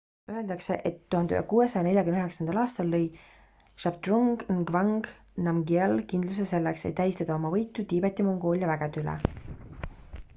[0.33, 3.01] öeldakse et 1649 aastal lõi
[3.83, 5.05] zhabdrung ngawang
[5.49, 9.17] namgyel kindluse selleks et tähistada oma võitu tiibeti-mongoolia vägede üle